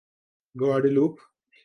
Guadeloupe 0.55 1.15